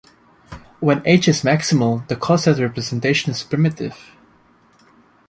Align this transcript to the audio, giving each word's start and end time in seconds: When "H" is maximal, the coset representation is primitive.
When 0.79 1.03
"H" 1.05 1.27
is 1.27 1.43
maximal, 1.43 2.07
the 2.07 2.15
coset 2.15 2.57
representation 2.59 3.33
is 3.33 3.43
primitive. 3.43 3.95